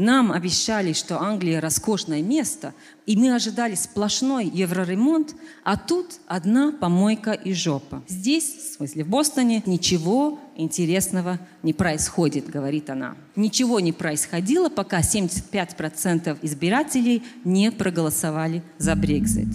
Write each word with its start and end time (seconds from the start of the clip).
Нам 0.00 0.32
обещали, 0.32 0.94
что 0.94 1.20
Англия 1.20 1.60
роскошное 1.60 2.22
место, 2.22 2.72
и 3.04 3.18
мы 3.18 3.34
ожидали 3.34 3.74
сплошной 3.74 4.46
евроремонт, 4.46 5.34
а 5.62 5.76
тут 5.76 6.20
одна 6.26 6.72
помойка 6.72 7.32
и 7.32 7.52
жопа. 7.52 8.02
Здесь, 8.08 8.44
в 8.44 8.76
смысле 8.76 9.04
в 9.04 9.08
Бостоне, 9.08 9.62
ничего 9.66 10.38
интересного 10.56 11.38
не 11.62 11.74
происходит, 11.74 12.48
говорит 12.48 12.88
она. 12.88 13.14
Ничего 13.36 13.78
не 13.78 13.92
происходило, 13.92 14.70
пока 14.70 15.00
75% 15.00 16.38
избирателей 16.40 17.22
не 17.44 17.70
проголосовали 17.70 18.62
за 18.78 18.96
Брекзит. 18.96 19.48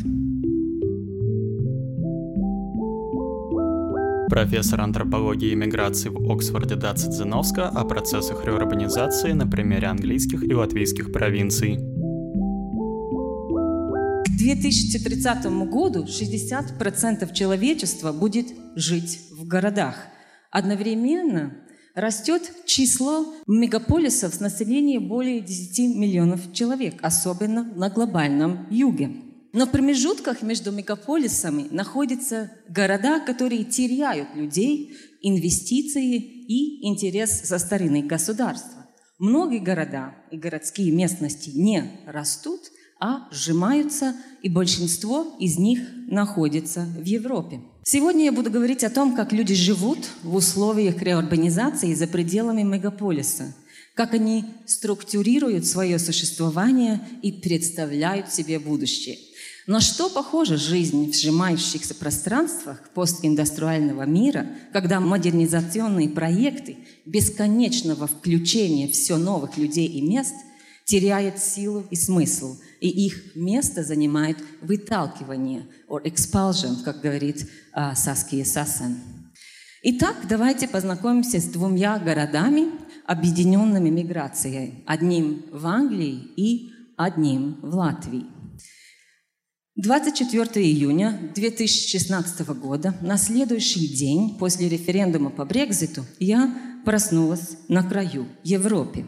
Профессор 4.29 4.81
антропологии 4.81 5.51
и 5.51 5.55
миграции 5.55 6.09
в 6.09 6.31
Оксфорде 6.31 6.75
Дацит 6.75 7.13
Зиновска 7.13 7.67
о 7.67 7.85
процессах 7.85 8.43
реурбанизации 8.43 9.33
на 9.33 9.45
примере 9.45 9.85
английских 9.87 10.43
и 10.43 10.53
латвийских 10.53 11.11
провинций. 11.11 11.75
К 14.25 14.37
2030 14.37 15.45
году 15.69 16.05
60% 16.05 17.33
человечества 17.33 18.11
будет 18.11 18.47
жить 18.75 19.19
в 19.31 19.45
городах. 19.45 19.95
Одновременно 20.49 21.53
растет 21.93 22.51
число 22.65 23.31
мегаполисов 23.45 24.33
с 24.33 24.39
населением 24.39 25.07
более 25.07 25.39
10 25.39 25.95
миллионов 25.95 26.51
человек, 26.51 26.95
особенно 27.03 27.63
на 27.63 27.89
глобальном 27.91 28.65
юге. 28.71 29.11
Но 29.55 29.65
в 29.65 29.71
промежутках 29.71 30.41
между 30.41 30.73
мегаполисами 30.73 31.67
находятся 31.71 32.51
города, 32.67 33.21
которые 33.21 33.63
теряют 33.63 34.35
людей, 34.35 34.97
инвестиции 35.21 36.17
и 36.17 36.85
интерес 36.85 37.43
со 37.45 37.57
стороны 37.57 38.03
государства. 38.03 38.85
Многие 39.17 39.59
города 39.59 40.13
и 40.29 40.35
городские 40.35 40.91
местности 40.91 41.51
не 41.51 42.01
растут, 42.05 42.63
а 42.99 43.29
сжимаются, 43.31 44.13
и 44.41 44.49
большинство 44.49 45.37
из 45.39 45.57
них 45.57 45.79
находится 46.07 46.81
в 46.81 47.05
Европе. 47.05 47.61
Сегодня 47.85 48.25
я 48.25 48.33
буду 48.33 48.51
говорить 48.51 48.83
о 48.83 48.89
том, 48.89 49.15
как 49.15 49.31
люди 49.31 49.55
живут 49.55 49.99
в 50.23 50.35
условиях 50.35 51.01
реурбанизации 51.01 51.93
за 51.93 52.07
пределами 52.07 52.63
мегаполиса, 52.63 53.55
как 53.93 54.15
они 54.15 54.43
структурируют 54.65 55.65
свое 55.65 55.97
существование 55.97 56.99
и 57.21 57.31
представляют 57.31 58.33
себе 58.33 58.59
будущее– 58.59 59.17
на 59.67 59.81
что 59.81 60.09
похожа 60.09 60.57
жизнь 60.57 61.11
в 61.11 61.15
сжимающихся 61.15 61.95
пространствах 61.95 62.89
постиндустриального 62.93 64.03
мира, 64.03 64.45
когда 64.71 64.99
модернизационные 64.99 66.09
проекты 66.09 66.77
бесконечного 67.05 68.07
включения 68.07 68.87
все 68.87 69.17
новых 69.17 69.57
людей 69.57 69.87
и 69.87 70.01
мест 70.01 70.35
теряют 70.85 71.39
силу 71.39 71.83
и 71.89 71.95
смысл, 71.95 72.57
и 72.79 72.89
их 72.89 73.35
место 73.35 73.83
занимает 73.83 74.37
выталкивание, 74.61 75.67
or 75.89 76.03
expulsion, 76.03 76.83
как 76.83 77.01
говорит 77.01 77.49
uh, 77.75 77.95
Саския 77.95 78.45
Сасен. 78.45 78.97
Итак, 79.81 80.15
давайте 80.29 80.67
познакомимся 80.67 81.39
с 81.39 81.45
двумя 81.45 81.97
городами, 81.97 82.69
объединенными 83.05 83.89
миграцией. 83.89 84.83
Одним 84.85 85.45
в 85.51 85.65
Англии 85.65 86.27
и 86.35 86.71
одним 86.97 87.59
в 87.61 87.75
Латвии. 87.75 88.34
24 89.77 90.65
июня 90.65 91.19
2016 91.35 92.47
года, 92.47 92.95
на 93.01 93.17
следующий 93.17 93.89
день 93.89 94.37
после 94.39 94.69
референдума 94.69 95.31
по 95.31 95.43
Брекзиту, 95.43 96.05
я 96.17 96.81
проснулась 96.85 97.57
на 97.67 97.83
краю 97.83 98.25
Европы. 98.45 99.03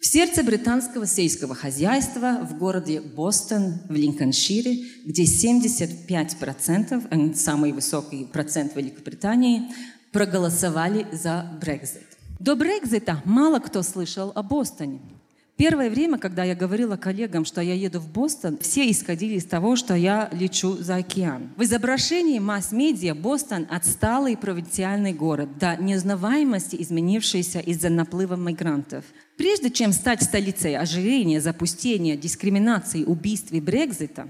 В 0.00 0.06
сердце 0.06 0.42
британского 0.42 1.06
сельского 1.06 1.54
хозяйства 1.54 2.40
в 2.42 2.58
городе 2.58 3.00
Бостон 3.00 3.74
в 3.88 3.92
Линкольншире, 3.92 4.84
где 5.04 5.22
75%, 5.22 7.36
самый 7.36 7.70
высокий 7.70 8.24
процент 8.24 8.74
Великобритании, 8.74 9.68
проголосовали 10.10 11.06
за 11.12 11.56
Брекзит. 11.60 12.18
До 12.40 12.56
Брекзита 12.56 13.22
мало 13.24 13.60
кто 13.60 13.84
слышал 13.84 14.32
о 14.34 14.42
Бостоне. 14.42 15.17
Первое 15.58 15.90
время, 15.90 16.18
когда 16.18 16.44
я 16.44 16.54
говорила 16.54 16.96
коллегам, 16.96 17.44
что 17.44 17.60
я 17.60 17.74
еду 17.74 17.98
в 17.98 18.08
Бостон, 18.08 18.58
все 18.58 18.88
исходили 18.88 19.34
из 19.34 19.44
того, 19.44 19.74
что 19.74 19.92
я 19.94 20.28
лечу 20.30 20.74
за 20.76 20.94
океан. 20.94 21.48
В 21.56 21.64
изображении 21.64 22.38
масс-медиа 22.38 23.16
Бостон– 23.16 23.66
отсталый 23.70 24.36
провинциальный 24.36 25.12
город, 25.12 25.58
до 25.58 25.76
неузнаваемости 25.76 26.80
изменившийся 26.80 27.58
из-за 27.58 27.88
наплыва 27.88 28.36
мигрантов. 28.36 29.04
Прежде 29.36 29.70
чем 29.70 29.92
стать 29.92 30.22
столицей 30.22 30.76
ожирения, 30.76 31.40
запустения, 31.40 32.16
дискриминации, 32.16 33.02
убийств 33.02 33.50
и 33.50 33.60
Брекзита, 33.60 34.28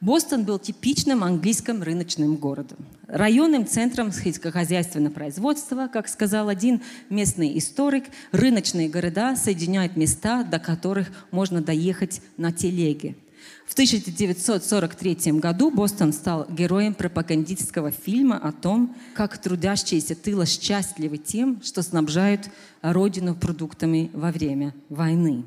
Бостон 0.00 0.44
был 0.44 0.58
типичным 0.58 1.24
английским 1.24 1.82
рыночным 1.82 2.36
городом, 2.36 2.76
районным 3.06 3.66
центром 3.66 4.12
сельскохозяйственного 4.12 5.12
производства, 5.12 5.88
как 5.90 6.08
сказал 6.08 6.48
один 6.48 6.82
местный 7.08 7.56
историк, 7.56 8.04
рыночные 8.30 8.90
города 8.90 9.36
соединяют 9.36 9.96
места, 9.96 10.44
до 10.44 10.58
которых 10.58 11.08
можно 11.30 11.62
доехать 11.62 12.20
на 12.36 12.52
телеге. 12.52 13.16
В 13.66 13.72
1943 13.72 15.32
году 15.40 15.70
Бостон 15.70 16.12
стал 16.12 16.46
героем 16.50 16.92
пропагандистского 16.94 17.90
фильма 17.90 18.36
о 18.36 18.52
том, 18.52 18.94
как 19.14 19.38
трудящиеся 19.38 20.14
тыла 20.14 20.44
счастливы 20.44 21.16
тем, 21.16 21.62
что 21.62 21.82
снабжают 21.82 22.50
родину 22.82 23.34
продуктами 23.34 24.10
во 24.12 24.30
время 24.30 24.74
войны. 24.88 25.44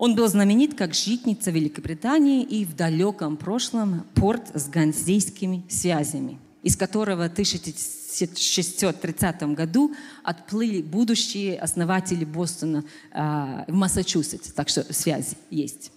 Он 0.00 0.14
был 0.14 0.26
знаменит 0.28 0.74
как 0.74 0.94
житница 0.94 1.50
Великобритании 1.50 2.42
и 2.42 2.64
в 2.64 2.74
далеком 2.74 3.36
прошлом 3.36 4.06
порт 4.14 4.50
с 4.54 4.66
ганзейскими 4.66 5.62
связями, 5.68 6.38
из 6.62 6.74
которого 6.74 7.28
в 7.28 7.32
1630 7.32 9.42
году 9.52 9.94
отплыли 10.24 10.80
будущие 10.80 11.58
основатели 11.58 12.24
Бостона 12.24 12.82
э, 13.12 13.64
в 13.68 13.74
Массачусетс, 13.74 14.54
так 14.54 14.70
что 14.70 14.90
связь 14.90 15.34
есть. 15.50 15.92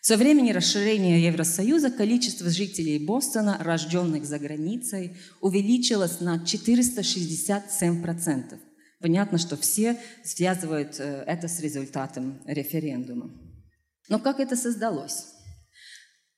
Со 0.00 0.16
времени 0.16 0.50
расширения 0.50 1.24
Евросоюза 1.24 1.90
количество 1.90 2.50
жителей 2.50 2.98
Бостона, 2.98 3.58
рожденных 3.60 4.24
за 4.24 4.40
границей, 4.40 5.12
увеличилось 5.40 6.18
на 6.18 6.38
467%. 6.38 8.58
Понятно, 9.00 9.38
что 9.38 9.56
все 9.56 9.96
связывают 10.24 10.96
э, 10.98 11.22
это 11.28 11.46
с 11.46 11.60
результатом 11.60 12.40
референдума. 12.46 13.30
Но 14.08 14.18
как 14.18 14.40
это 14.40 14.56
создалось? 14.56 15.34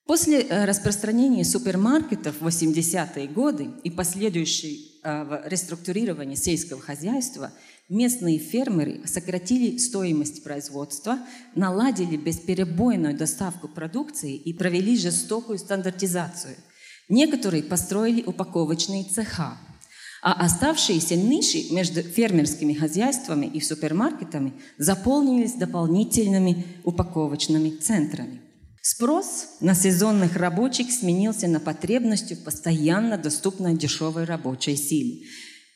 После 0.06 0.42
э, 0.42 0.64
распространения 0.66 1.44
супермаркетов 1.44 2.40
в 2.40 2.46
80-е 2.46 3.26
годы 3.26 3.70
и 3.82 3.90
последующей 3.90 5.00
э, 5.02 5.42
реструктурирования 5.46 6.36
сельского 6.36 6.80
хозяйства 6.80 7.50
местные 7.88 8.38
фермеры 8.38 9.00
сократили 9.04 9.78
стоимость 9.78 10.44
производства, 10.44 11.18
наладили 11.56 12.16
бесперебойную 12.16 13.16
доставку 13.16 13.66
продукции 13.66 14.36
и 14.36 14.52
провели 14.52 14.96
жестокую 14.96 15.58
стандартизацию. 15.58 16.54
Некоторые 17.08 17.64
построили 17.64 18.22
упаковочные 18.22 19.04
цеха, 19.04 19.58
а 20.26 20.32
оставшиеся 20.44 21.14
ниши 21.14 21.72
между 21.72 22.02
фермерскими 22.02 22.74
хозяйствами 22.74 23.46
и 23.46 23.60
супермаркетами 23.60 24.54
заполнились 24.76 25.52
дополнительными 25.52 26.64
упаковочными 26.82 27.70
центрами. 27.70 28.40
Спрос 28.82 29.46
на 29.60 29.76
сезонных 29.76 30.34
рабочих 30.34 30.90
сменился 30.90 31.46
на 31.46 31.60
потребность 31.60 32.32
в 32.32 32.42
постоянно 32.42 33.16
доступной 33.16 33.76
дешевой 33.76 34.24
рабочей 34.24 34.74
силе. 34.74 35.28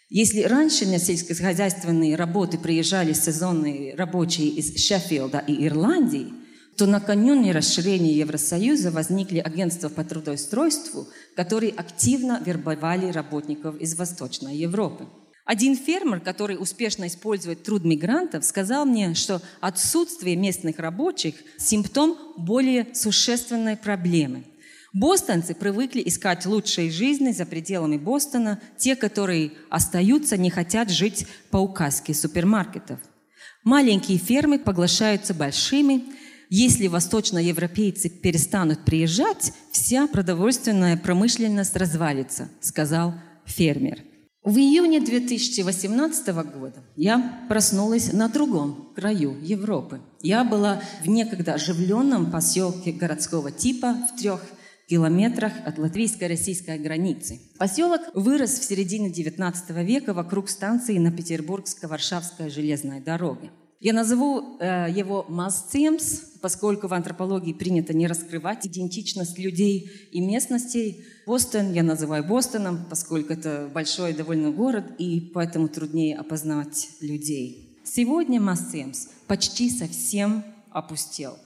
Если 0.09 0.43
раньше 0.43 0.85
на 0.85 0.99
сельскохозяйственные 0.99 2.17
работы 2.17 2.59
приезжали 2.59 3.13
сезонные 3.13 3.95
рабочие 3.95 4.49
из 4.49 4.85
Шеффилда 4.85 5.45
и 5.47 5.65
Ирландии– 5.65 6.33
то 6.81 6.87
накануне 6.87 7.53
расширения 7.53 8.15
Евросоюза 8.15 8.91
возникли 8.91 9.39
агентства 9.39 9.91
по 9.91 10.03
трудоустройству, 10.03 11.09
которые 11.37 11.73
активно 11.73 12.41
вербовали 12.43 13.13
работников 13.13 13.77
из 13.77 13.95
Восточной 13.97 14.57
Европы. 14.57 15.07
Один 15.45 15.77
фермер, 15.77 16.21
который 16.21 16.57
успешно 16.59 17.07
использует 17.07 17.65
труд 17.65 17.85
мигрантов, 17.85 18.47
сказал 18.47 18.87
мне, 18.87 19.13
что 19.13 19.43
отсутствие 19.61 20.37
местных 20.37 20.79
рабочих– 20.79 21.35
симптом 21.59 22.17
более 22.39 22.87
существенной 22.95 23.77
проблемы. 23.77 24.45
Бостонцы 24.95 25.55
привыкли 25.55 26.03
искать 26.07 26.47
лучшей 26.47 26.91
жизни 26.91 27.33
за 27.33 27.45
пределами 27.45 27.99
Бостона. 27.99 28.59
Те, 28.79 28.97
которые 28.97 29.53
остаются, 29.69 30.39
не 30.39 30.49
хотят 30.49 30.89
жить 30.89 31.27
по 31.51 31.59
указке 31.59 32.15
супермаркетов. 32.15 33.01
Маленькие 33.65 34.17
фермы 34.17 34.59
поглощаются 34.59 35.35
большими, 35.35 36.05
если 36.51 36.89
восточноевропейцы 36.89 38.11
перестанут 38.11 38.85
приезжать, 38.85 39.53
вся 39.71 40.09
продовольственная 40.09 40.97
промышленность 40.97 41.77
развалится, 41.77 42.49
сказал 42.61 43.15
фермер. 43.47 44.03
В 44.43 44.57
июне 44.57 45.01
2018 45.01 46.29
года 46.29 46.83
я 46.97 47.47
проснулась 47.49 48.13
на 48.13 48.29
другом 48.29 48.91
краю 48.97 49.37
Европы. 49.41 50.01
Я 50.23 50.45
была 50.45 50.83
в 51.05 51.09
некогда 51.09 51.55
оживленном 51.55 52.33
поселке 52.33 52.91
городского 52.91 53.53
типа 53.53 53.95
в 54.11 54.21
трех 54.21 54.43
километрах 54.89 55.53
от 55.65 55.79
латвийско-российской 55.79 56.79
границы. 56.79 57.39
Поселок 57.59 58.01
вырос 58.15 58.59
в 58.59 58.65
середине 58.65 59.11
XIX 59.13 59.85
века 59.85 60.15
вокруг 60.15 60.49
станции 60.49 60.99
на 60.99 61.13
Петербургско-Варшавской 61.13 62.51
железной 62.51 63.01
дороге. 63.01 63.51
Я 63.81 63.95
назову 63.95 64.59
э, 64.61 64.89
его 64.91 65.25
Масцемс, 65.27 66.21
поскольку 66.43 66.87
в 66.87 66.93
антропологии 66.93 67.55
принято 67.55 67.95
не 67.95 68.07
раскрывать 68.07 68.67
идентичность 68.67 69.39
людей 69.39 69.91
и 70.13 70.21
местностей. 70.21 71.03
Бостон 71.27 71.73
я 71.73 71.83
называю 71.83 72.23
Бостоном, 72.23 72.85
поскольку 72.91 73.33
это 73.33 73.71
большой 73.73 74.13
довольно 74.13 74.51
город, 74.51 74.85
и 74.99 75.21
поэтому 75.33 75.69
труднее 75.69 76.19
опознать 76.19 76.91
людей. 77.01 77.79
Сегодня 77.83 78.39
Масцемс 78.39 79.09
почти 79.27 79.71
совсем 79.71 80.45
опустел. 80.71 81.39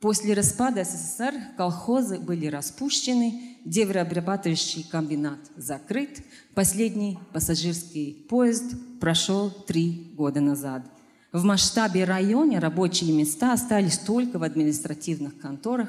После 0.00 0.32
распада 0.32 0.84
СССР 0.84 1.34
колхозы 1.58 2.18
были 2.18 2.46
распущены, 2.46 3.58
деревообрабатывающий 3.66 4.84
комбинат 4.90 5.38
закрыт, 5.56 6.22
последний 6.54 7.18
пассажирский 7.34 8.26
поезд 8.28 8.74
прошел 9.00 9.50
три 9.50 10.12
года 10.14 10.40
назад. 10.40 10.93
В 11.34 11.42
масштабе 11.42 12.04
района 12.04 12.60
рабочие 12.60 13.10
места 13.10 13.54
остались 13.54 13.98
только 13.98 14.38
в 14.38 14.44
административных 14.44 15.36
конторах, 15.36 15.88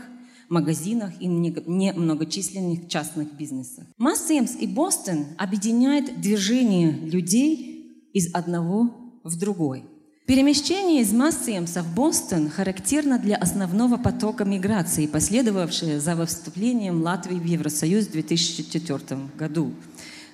магазинах 0.50 1.12
и 1.19 1.27
немногочисленных 1.27 2.88
частных 2.88 3.31
бизнесах. 3.33 3.86
Массеймс 4.00 4.56
и 4.59 4.65
Бостон 4.65 5.27
объединяет 5.38 6.19
движение 6.19 6.89
людей 6.94 8.09
из 8.12 8.33
одного 8.33 8.89
в 9.24 9.38
другой. 9.38 9.83
Перемещение 10.25 11.03
из 11.03 11.13
Массеймса 11.13 11.83
в 11.83 11.94
Бостон 11.94 12.50
характерно 12.50 13.19
для 13.19 13.36
основного 13.36 13.97
потока 13.97 14.45
миграции, 14.45 15.06
последовавшее 15.06 16.00
за 16.00 16.25
вступлением 16.25 17.03
Латвии 17.03 17.36
в 17.36 17.45
Евросоюз 17.45 18.07
в 18.07 18.12
2004 18.13 19.19
году. 19.38 19.74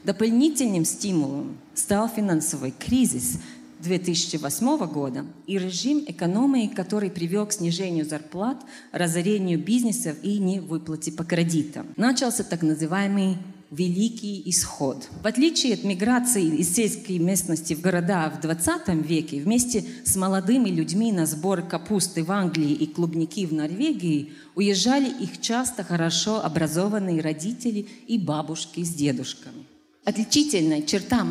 Дополнительным 0.05 0.85
стимулом 0.85 1.57
стал 1.73 2.07
финансовый 2.07 2.71
кризис, 2.71 3.39
2008 3.81 4.85
года 4.87 5.25
и 5.47 5.57
режим 5.57 6.03
экономии, 6.07 6.67
который 6.67 7.09
привел 7.09 7.45
к 7.45 7.53
снижению 7.53 8.05
зарплат, 8.05 8.63
разорению 8.91 9.59
бизнесов 9.59 10.17
и 10.23 10.37
невыплате 10.37 11.11
по 11.11 11.23
кредитам. 11.23 11.87
Начался 11.97 12.43
так 12.43 12.61
называемый 12.61 13.37
Великий 13.71 14.43
исход. 14.47 15.07
В 15.23 15.25
отличие 15.25 15.75
от 15.75 15.85
миграции 15.85 16.43
из 16.57 16.75
сельской 16.75 17.19
местности 17.19 17.73
в 17.73 17.79
города 17.79 18.29
в 18.29 18.41
20 18.41 18.89
веке, 19.07 19.39
вместе 19.39 19.85
с 20.03 20.17
молодыми 20.17 20.67
людьми 20.67 21.13
на 21.13 21.25
сбор 21.25 21.61
капусты 21.61 22.25
в 22.25 22.31
Англии 22.33 22.73
и 22.73 22.85
клубники 22.85 23.45
в 23.45 23.53
Норвегии 23.53 24.33
уезжали 24.55 25.09
их 25.09 25.39
часто 25.39 25.85
хорошо 25.85 26.43
образованные 26.43 27.21
родители 27.21 27.87
и 28.07 28.17
бабушки 28.17 28.83
с 28.83 28.89
дедушками. 28.89 29.70
Отличительная 30.03 30.81
черта 30.81 31.23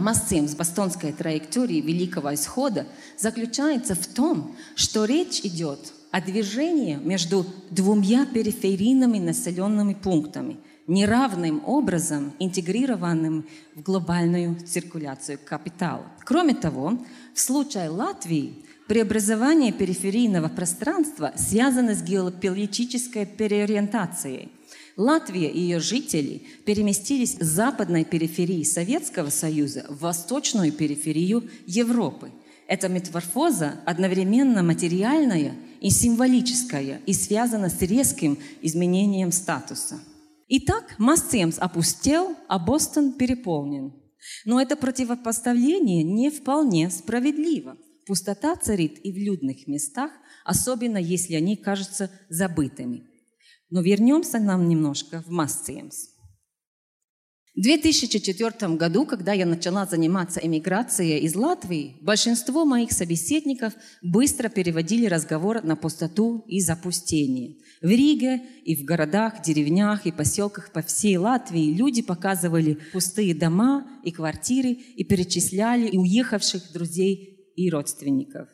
с 0.47 0.55
бостонской 0.55 1.13
траектории 1.13 1.81
Великого 1.81 2.33
Исхода 2.35 2.87
заключается 3.19 3.97
в 3.97 4.07
том, 4.07 4.57
что 4.77 5.05
речь 5.05 5.41
идет 5.41 5.93
о 6.13 6.21
движении 6.21 6.95
между 6.95 7.45
двумя 7.71 8.27
периферийными 8.27 9.19
населенными 9.19 9.95
пунктами, 9.95 10.59
неравным 10.91 11.63
образом 11.65 12.33
интегрированным 12.39 13.47
в 13.75 13.83
глобальную 13.83 14.57
циркуляцию 14.67 15.39
капитала. 15.45 16.05
Кроме 16.25 16.55
того, 16.55 16.99
в 17.35 17.41
случае 17.41 17.89
Латвии 17.89 18.55
преобразование 18.87 19.73
периферийного 19.73 20.49
пространства 20.49 21.33
связано 21.37 21.95
с 21.95 22.03
геополитической 22.03 23.25
переориентацией– 23.25 24.51
Латвия 25.01 25.49
и 25.49 25.59
ее 25.59 25.81
жители 25.81 26.43
переместились 26.67 27.37
с 27.41 27.47
западной 27.47 28.05
периферии 28.05 28.63
Советского 28.65 29.31
Союза 29.31 29.87
в 29.89 30.01
восточную 30.01 30.73
периферию 30.73 31.49
Европы. 31.67 32.31
Эта 32.67 32.89
метаморфоза 32.89 33.81
одновременно 33.87 34.63
материальная 34.63 35.55
и 35.81 35.89
символическая 35.89 37.01
и 37.07 37.15
связана 37.15 37.71
с 37.71 37.81
резким 37.81 38.39
изменением 38.61 39.33
статуса. 39.33 40.01
Итак, 40.53 40.97
Массемс 40.99 41.61
опустел, 41.61 42.35
а 42.49 42.59
Бостон 42.59 43.13
переполнен. 43.13 43.93
Но 44.45 44.61
это 44.61 44.75
противопоставление 44.75 46.03
не 46.03 46.29
вполне 46.29 46.91
справедливо. 46.91 47.77
Пустота 48.05 48.57
царит 48.57 48.99
и 49.05 49.13
в 49.13 49.17
людных 49.17 49.69
местах, 49.69 50.11
особенно 50.45 50.99
если 50.99 51.35
они 51.35 51.57
кажутся 51.57 52.11
забытыми. 52.29 53.05
Но 53.71 53.81
вернемся 53.81 54.41
нам 54.41 54.69
немножко 54.69 55.23
в 55.23 55.31
Массиемс. 55.31 56.09
В 57.57 57.63
2004 57.63 58.77
году, 58.77 59.05
когда 59.05 59.33
я 59.33 59.45
начала 59.45 59.85
заниматься 59.85 60.39
эмиграцией 60.41 61.19
из 61.19 61.35
Латвии, 61.35 61.97
большинство 62.01 62.65
моих 62.65 62.93
собеседников 62.93 63.73
быстро 64.03 64.49
переводили 64.49 65.07
разговор 65.07 65.65
на 65.65 65.75
пустоту 65.75 66.45
и 66.47 66.61
запустение. 66.61 67.57
В 67.83 67.89
Риге 67.89 68.41
и 68.65 68.77
в 68.77 68.85
городах, 68.85 69.43
деревнях 69.43 70.07
и 70.07 70.13
поселках 70.13 70.71
по 70.71 70.81
всей 70.83 71.17
Латвии 71.17 71.75
люди 71.75 72.03
показывали 72.03 72.79
пустые 72.93 73.35
дома 73.35 73.85
и 74.05 74.13
квартиры 74.13 74.71
и 74.71 75.03
перечисляли 75.03 75.97
уехавших 75.97 76.73
друзей 76.73 77.53
и 77.57 77.69
родственников. 77.69 78.49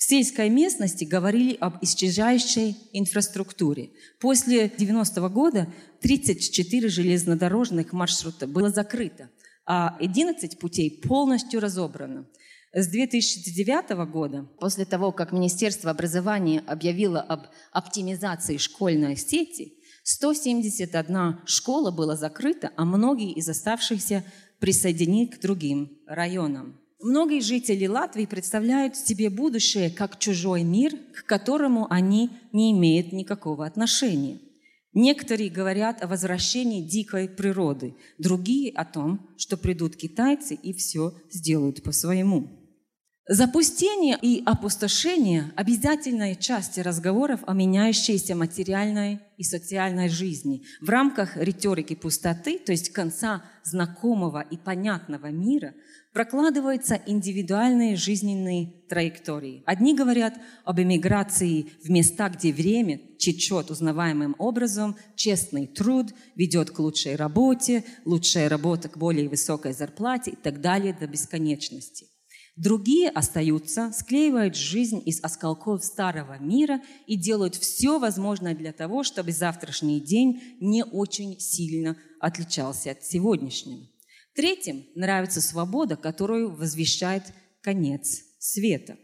В 0.00 0.04
сельской 0.04 0.48
местности 0.48 1.04
говорили 1.04 1.58
об 1.60 1.84
исчезающей 1.84 2.74
инфраструктуре. 2.94 3.90
После 4.18 4.70
90 4.70 5.20
-го 5.20 5.28
года 5.28 5.70
34 6.00 6.88
железнодорожных 6.88 7.92
маршрута 7.92 8.46
было 8.46 8.70
закрыто, 8.70 9.28
а 9.66 9.98
11 10.00 10.58
путей 10.58 11.02
полностью 11.06 11.60
разобрано. 11.60 12.26
С 12.72 12.88
2009 12.88 14.06
года, 14.06 14.48
после 14.58 14.86
того, 14.86 15.12
как 15.12 15.32
Министерство 15.32 15.90
образования 15.90 16.60
объявило 16.66 17.20
об 17.20 17.48
оптимизации 17.70 18.56
школьной 18.56 19.18
сети, 19.18 19.74
171 20.04 21.40
школа 21.44 21.90
была 21.90 22.16
закрыта, 22.16 22.72
а 22.74 22.86
многие 22.86 23.32
из 23.32 23.50
оставшихся 23.50 24.24
присоединены 24.60 25.26
к 25.26 25.38
другим 25.42 25.98
районам. 26.06 26.80
Многие 27.02 27.40
жители 27.40 27.86
Латвии 27.86 28.26
представляют 28.26 28.94
себе 28.94 29.30
будущее 29.30 29.90
как 29.90 30.18
чужой 30.18 30.64
мир, 30.64 30.94
к 31.14 31.24
которому 31.24 31.90
они 31.90 32.30
не 32.52 32.72
имеют 32.72 33.12
никакого 33.12 33.64
отношения. 33.64 34.38
Некоторые 34.92 35.50
говорят 35.50 36.02
о 36.02 36.08
возвращении 36.08 36.86
дикой 36.86 37.28
природы, 37.28 37.94
другие 38.18 38.70
о 38.72 38.84
том, 38.84 39.30
что 39.38 39.56
придут 39.56 39.96
китайцы 39.96 40.54
и 40.54 40.74
все 40.74 41.14
сделают 41.30 41.82
по-своему. 41.82 42.60
Запустение 43.32 44.18
и 44.20 44.42
опустошение– 44.44 45.52
обязательная 45.56 46.34
часть 46.34 46.78
разговоров 46.78 47.40
о 47.46 47.54
меняющейся 47.54 48.34
материальной 48.34 49.20
и 49.36 49.44
социальной 49.44 50.08
жизни 50.08 50.64
в 50.80 50.90
рамках 50.90 51.36
риторики 51.36 51.94
пустоты, 51.94 52.58
то 52.58 52.72
есть 52.72 52.90
конца 52.90 53.44
знакомого 53.62 54.40
и 54.40 54.56
понятного 54.56 55.28
мира, 55.28 55.74
прокладываются 56.12 57.00
индивидуальные 57.06 57.96
жизненные 57.96 58.72
траектории. 58.88 59.62
Одни 59.66 59.94
говорят 59.94 60.34
об 60.64 60.80
эмиграции 60.80 61.66
в 61.84 61.90
места, 61.90 62.28
где 62.28 62.52
время 62.52 62.98
течет 63.18 63.70
узнаваемым 63.70 64.34
образом, 64.38 64.96
честный 65.14 65.66
труд 65.66 66.12
ведет 66.34 66.70
к 66.70 66.78
лучшей 66.78 67.16
работе, 67.16 67.84
лучшая 68.04 68.48
работа 68.48 68.88
к 68.88 68.98
более 68.98 69.28
высокой 69.28 69.72
зарплате 69.72 70.32
и 70.32 70.36
так 70.36 70.60
далее 70.60 70.96
до 70.98 71.06
бесконечности. 71.06 72.06
Другие 72.56 73.08
остаются, 73.08 73.92
склеивают 73.92 74.56
жизнь 74.56 75.00
из 75.06 75.22
осколков 75.22 75.84
старого 75.84 76.38
мира 76.38 76.82
и 77.06 77.16
делают 77.16 77.54
все 77.54 77.98
возможное 77.98 78.54
для 78.54 78.72
того, 78.72 79.02
чтобы 79.04 79.32
завтрашний 79.32 80.00
день 80.00 80.42
не 80.60 80.84
очень 80.84 81.38
сильно 81.38 81.96
отличался 82.20 82.90
от 82.90 83.04
сегодняшнего. 83.04 83.89
Третьим 84.34 84.86
нравится 84.94 85.40
свобода, 85.40 85.96
которую 85.96 86.54
возвещает 86.54 87.24
конец 87.62 88.22
света. 88.38 88.96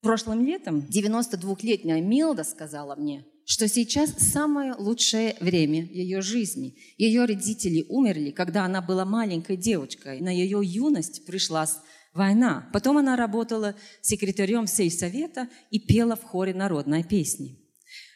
Прошлым 0.00 0.44
летом 0.44 0.86
92-летняя 0.88 2.00
Милда 2.00 2.44
сказала 2.44 2.96
мне, 2.96 3.24
что 3.44 3.68
сейчас 3.68 4.12
самое 4.32 4.74
лучшее 4.74 5.36
время 5.40 5.84
ее 5.84 6.22
жизни. 6.22 6.76
Ее 6.96 7.24
родители 7.24 7.84
умерли, 7.88 8.30
когда 8.30 8.64
она 8.64 8.80
была 8.80 9.04
маленькой 9.04 9.56
девочкой. 9.56 10.20
На 10.20 10.30
ее 10.30 10.60
юность 10.62 11.24
пришлась 11.26 11.76
война. 12.14 12.68
Потом 12.72 12.98
она 12.98 13.16
работала 13.16 13.74
секретарем 14.00 14.66
сельсовета 14.66 15.48
и 15.70 15.80
пела 15.80 16.16
в 16.16 16.22
хоре 16.22 16.54
народной 16.54 17.04
песни. 17.04 17.58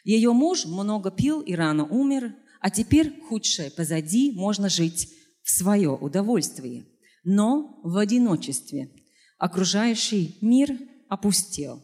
Ее 0.03 0.31
муж 0.31 0.65
много 0.65 1.11
пил 1.11 1.41
и 1.41 1.53
рано 1.55 1.85
умер, 1.85 2.33
а 2.61 2.69
теперь 2.69 3.21
худшее 3.27 3.69
позади, 3.69 4.31
можно 4.31 4.69
жить 4.69 5.09
в 5.47 5.49
свое 5.49 5.91
удовольствие. 5.91 6.85
но 7.23 7.79
в 7.83 7.97
одиночестве. 7.97 8.89
Окружающий 9.37 10.37
мир 10.41 10.77
опустел. 11.09 11.83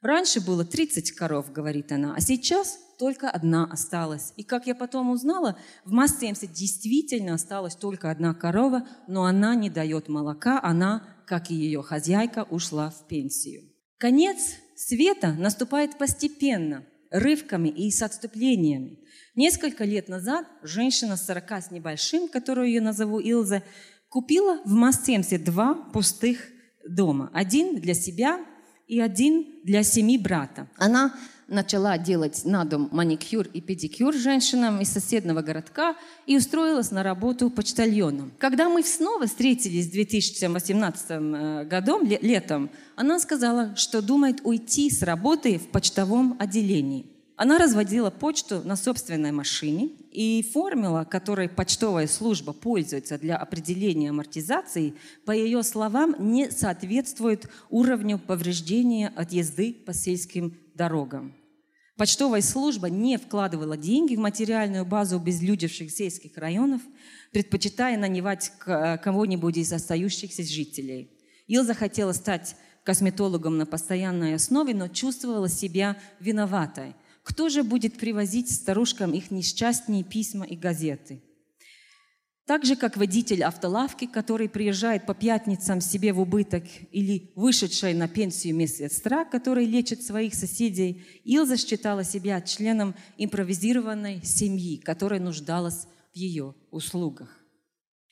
Раньше 0.00 0.40
было 0.40 0.64
30 0.64 1.12
коров, 1.12 1.52
говорит 1.52 1.92
она, 1.92 2.14
а 2.14 2.20
сейчас 2.20 2.78
только 2.98 3.28
одна 3.28 3.64
осталась. 3.64 4.32
И 4.36 4.44
как 4.44 4.66
я 4.66 4.74
потом 4.74 5.10
узнала, 5.10 5.58
в 5.84 5.92
Массемсе 5.92 6.46
действительно 6.46 7.34
осталась 7.34 7.76
только 7.76 8.10
одна 8.10 8.32
корова, 8.32 8.86
но 9.08 9.24
она 9.24 9.54
не 9.54 9.68
дает 9.68 10.08
молока, 10.08 10.58
она, 10.62 11.02
как 11.26 11.50
и 11.50 11.54
ее 11.54 11.82
хозяйка, 11.82 12.46
ушла 12.48 12.90
в 12.90 13.06
пенсию. 13.08 13.62
Конец 13.98 14.56
света 14.74 15.32
наступает 15.34 15.98
постепенно, 15.98 16.86
рывками 17.12 17.68
и 17.68 17.90
с 17.90 18.02
отступлениями. 18.02 18.98
Несколько 19.34 19.84
лет 19.84 20.08
назад 20.08 20.46
женщина 20.62 21.16
с 21.16 21.26
40 21.26 21.52
с 21.52 21.70
небольшим, 21.70 22.28
которую 22.28 22.70
я 22.70 22.80
назову 22.80 23.20
Илза, 23.20 23.62
купила 24.08 24.60
в 24.64 24.72
Массемсе 24.72 25.38
два 25.38 25.74
пустых 25.74 26.38
дома. 26.86 27.30
Один 27.32 27.80
для 27.80 27.94
себя 27.94 28.44
и 28.88 29.00
один 29.00 29.60
для 29.64 29.82
семи 29.82 30.18
брата. 30.18 30.68
Она 30.76 31.14
начала 31.52 31.98
делать 31.98 32.44
на 32.44 32.64
дом 32.64 32.88
маникюр 32.90 33.46
и 33.52 33.60
педикюр 33.60 34.14
женщинам 34.14 34.80
из 34.80 34.90
соседнего 34.90 35.42
городка 35.42 35.96
и 36.26 36.36
устроилась 36.36 36.90
на 36.90 37.02
работу 37.02 37.50
почтальоном. 37.50 38.32
Когда 38.38 38.68
мы 38.68 38.82
снова 38.82 39.26
встретились 39.26 39.86
в 39.86 39.92
2018 39.92 41.06
э, 41.08 41.64
году, 41.64 42.00
летом, 42.02 42.70
она 42.96 43.20
сказала, 43.20 43.76
что 43.76 44.02
думает 44.02 44.40
уйти 44.44 44.90
с 44.90 45.02
работы 45.02 45.58
в 45.58 45.68
почтовом 45.68 46.36
отделении. 46.40 47.06
Она 47.36 47.58
разводила 47.58 48.10
почту 48.10 48.62
на 48.64 48.76
собственной 48.76 49.32
машине, 49.32 49.90
и 50.12 50.46
формула, 50.52 51.04
которой 51.04 51.48
почтовая 51.48 52.06
служба 52.06 52.52
пользуется 52.52 53.18
для 53.18 53.36
определения 53.36 54.10
амортизации, 54.10 54.94
по 55.24 55.32
ее 55.32 55.62
словам, 55.62 56.14
не 56.18 56.50
соответствует 56.50 57.48
уровню 57.70 58.18
повреждения 58.18 59.12
от 59.16 59.32
езды 59.32 59.72
по 59.72 59.94
сельским 59.94 60.56
дорогам. 60.74 61.34
Почтовая 61.96 62.40
служба 62.40 62.88
не 62.88 63.18
вкладывала 63.18 63.76
деньги 63.76 64.16
в 64.16 64.18
материальную 64.18 64.84
базу 64.86 65.16
обезлюдевших 65.16 65.90
сельских 65.90 66.36
районов, 66.36 66.80
предпочитая 67.32 67.98
нанимать 67.98 68.52
кого-нибудь 68.58 69.58
из 69.58 69.72
остающихся 69.72 70.42
жителей. 70.42 71.10
Илза 71.46 71.74
хотела 71.74 72.12
стать 72.12 72.56
косметологом 72.82 73.58
на 73.58 73.66
постоянной 73.66 74.34
основе, 74.34 74.74
но 74.74 74.88
чувствовала 74.88 75.48
себя 75.48 75.98
виноватой. 76.18 76.94
Кто 77.22 77.48
же 77.48 77.62
будет 77.62 77.98
привозить 77.98 78.50
старушкам 78.50 79.12
их 79.12 79.30
несчастные 79.30 80.02
письма 80.02 80.44
и 80.46 80.56
газеты? 80.56 81.22
Так 82.46 82.64
же, 82.64 82.74
как 82.74 82.96
водитель 82.96 83.44
автолавки, 83.44 84.06
который 84.06 84.48
приезжает 84.48 85.06
по 85.06 85.14
пятницам 85.14 85.80
себе 85.80 86.12
в 86.12 86.20
убыток, 86.20 86.64
или 86.90 87.32
вышедшая 87.36 87.94
на 87.94 88.08
пенсию 88.08 88.56
медсестра, 88.56 89.24
которая 89.24 89.64
лечит 89.64 90.02
своих 90.02 90.34
соседей, 90.34 91.04
Илза 91.24 91.56
считала 91.56 92.02
себя 92.02 92.40
членом 92.40 92.96
импровизированной 93.16 94.22
семьи, 94.24 94.78
которая 94.78 95.20
нуждалась 95.20 95.86
в 96.12 96.16
ее 96.16 96.54
услугах. 96.72 97.38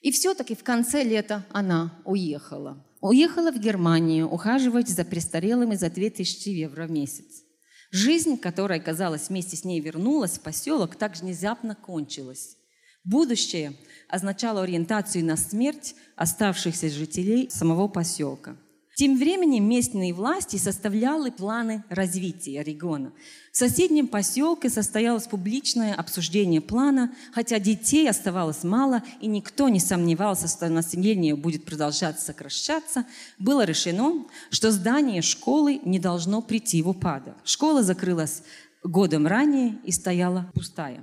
И 0.00 0.12
все-таки 0.12 0.54
в 0.54 0.62
конце 0.62 1.02
лета 1.02 1.44
она 1.50 2.00
уехала. 2.04 2.86
Уехала 3.00 3.50
в 3.50 3.58
Германию 3.58 4.28
ухаживать 4.28 4.88
за 4.88 5.04
престарелыми 5.04 5.74
за 5.74 5.90
2000 5.90 6.48
евро 6.50 6.86
в 6.86 6.90
месяц. 6.90 7.42
Жизнь, 7.90 8.38
которая, 8.38 8.78
казалось, 8.78 9.28
вместе 9.28 9.56
с 9.56 9.64
ней 9.64 9.80
вернулась 9.80 10.38
в 10.38 10.42
поселок, 10.42 10.94
так 10.94 11.16
же 11.16 11.22
внезапно 11.22 11.74
кончилась. 11.74 12.56
Будущее 13.04 13.76
означало 14.08 14.62
ориентацию 14.62 15.24
на 15.24 15.36
смерть 15.36 15.94
оставшихся 16.16 16.90
жителей 16.90 17.48
самого 17.50 17.88
поселка. 17.88 18.56
Тем 19.00 19.16
временем 19.16 19.66
местные 19.66 20.12
власти 20.12 20.56
составляли 20.56 21.30
планы 21.30 21.84
развития 21.88 22.62
региона. 22.62 23.12
В 23.50 23.56
соседнем 23.56 24.06
поселке 24.08 24.68
состоялось 24.68 25.26
публичное 25.26 25.94
обсуждение 25.94 26.60
плана, 26.60 27.10
хотя 27.32 27.58
детей 27.58 28.10
оставалось 28.10 28.62
мало, 28.62 29.02
и 29.22 29.26
никто 29.26 29.70
не 29.70 29.80
сомневался, 29.80 30.48
что 30.48 30.68
население 30.68 31.34
будет 31.34 31.64
продолжать 31.64 32.20
сокращаться, 32.20 33.06
было 33.38 33.64
решено, 33.64 34.26
что 34.50 34.70
здание 34.70 35.22
школы 35.22 35.80
не 35.82 35.98
должно 35.98 36.42
прийти 36.42 36.82
в 36.82 36.90
упадок. 36.90 37.36
Школа 37.44 37.82
закрылась 37.82 38.42
годом 38.84 39.26
ранее 39.26 39.78
и 39.84 39.92
стояла 39.92 40.50
пустая. 40.52 41.02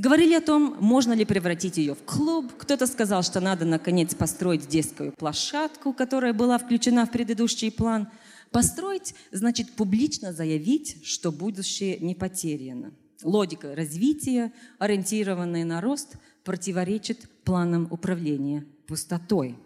Говорили 0.00 0.32
о 0.32 0.40
том, 0.40 0.78
можно 0.80 1.12
ли 1.12 1.26
превратить 1.26 1.76
ее 1.76 1.94
в 1.94 2.02
клуб. 2.04 2.54
Кто-то 2.56 2.86
сказал, 2.86 3.22
что 3.22 3.38
надо, 3.38 3.66
наконец, 3.66 4.14
построить 4.14 4.66
детскую 4.66 5.12
площадку, 5.12 5.92
которая 5.92 6.32
была 6.32 6.56
включена 6.56 7.04
в 7.04 7.10
предыдущий 7.10 7.70
план. 7.70 8.08
Построить 8.50 9.14
значит 9.30 9.72
публично 9.72 10.32
заявить, 10.32 11.04
что 11.04 11.30
будущее 11.30 11.98
не 11.98 12.14
потеряно. 12.14 12.94
Логика 13.22 13.74
развития, 13.76 14.54
ориентированная 14.78 15.66
на 15.66 15.82
рост, 15.82 16.16
противоречит 16.44 17.28
планам 17.44 17.86
управления 17.90 18.64
пустотой. 18.88 19.58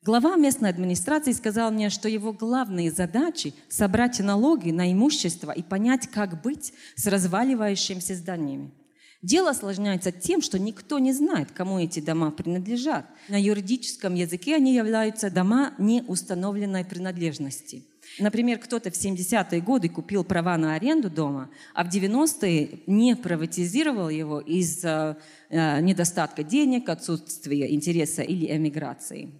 Глава 0.00 0.36
местной 0.36 0.70
администрации 0.70 1.32
сказал 1.32 1.70
мне, 1.70 1.90
что 1.90 2.08
его 2.08 2.32
главные 2.32 2.90
задачи– 2.90 3.52
собрать 3.68 4.20
налоги 4.20 4.70
на 4.70 4.90
имущество 4.90 5.50
и 5.50 5.62
понять, 5.62 6.06
как 6.06 6.40
быть 6.40 6.72
с 6.96 7.06
разваливающимися 7.06 8.14
зданиями. 8.14 8.72
Дело 9.24 9.50
осложняется 9.50 10.12
тем, 10.12 10.42
что 10.42 10.58
никто 10.58 10.98
не 10.98 11.14
знает, 11.14 11.50
кому 11.50 11.78
эти 11.78 11.98
дома 11.98 12.30
принадлежат. 12.30 13.06
На 13.30 13.40
юридическом 13.40 14.14
языке 14.14 14.54
они 14.54 14.74
являются 14.74 15.30
дома 15.30 15.72
неустановленной 15.78 16.84
принадлежности. 16.84 17.84
Например, 18.18 18.58
кто-то 18.58 18.90
в 18.90 18.94
70-е 18.94 19.62
годы 19.62 19.88
купил 19.88 20.24
права 20.24 20.58
на 20.58 20.74
аренду 20.74 21.08
дома, 21.08 21.48
а 21.72 21.84
в 21.84 21.88
90-е 21.88 22.80
не 22.86 23.16
приватизировал 23.16 24.10
его 24.10 24.40
из-за 24.40 25.16
э, 25.48 25.80
недостатка 25.80 26.42
денег, 26.42 26.90
отсутствия 26.90 27.72
интереса 27.74 28.20
или 28.20 28.54
эмиграции. 28.54 29.30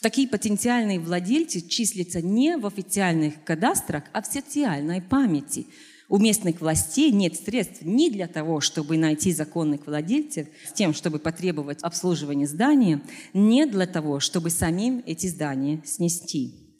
Такие 0.00 0.26
потенциальные 0.26 0.98
владельцы 0.98 1.60
числятся 1.60 2.20
не 2.20 2.56
в 2.56 2.66
официальных 2.66 3.44
кадастрах, 3.44 4.02
а 4.12 4.20
в 4.20 4.26
социальной 4.26 5.00
памяти– 5.00 5.68
у 6.12 6.18
местных 6.18 6.60
властей 6.60 7.10
нет 7.10 7.36
средств 7.36 7.80
ни 7.80 8.10
для 8.10 8.28
того, 8.28 8.60
чтобы 8.60 8.98
найти 8.98 9.32
законных 9.32 9.86
владельцев, 9.86 10.46
с 10.68 10.72
тем, 10.74 10.92
чтобы 10.92 11.18
потребовать 11.18 11.82
обслуживания 11.82 12.46
здания, 12.46 13.00
ни 13.32 13.64
для 13.64 13.86
того, 13.86 14.20
чтобы 14.20 14.50
самим 14.50 15.02
эти 15.06 15.26
здания 15.26 15.80
снести. 15.86 16.76